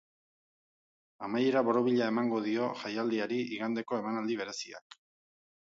Amaiera 1.27 1.61
borobila 1.67 2.07
emango 2.13 2.41
dio 2.47 2.71
jaialdiari 2.81 3.41
igandeko 3.59 4.01
emanaldi 4.03 4.43
bereziak. 4.45 5.03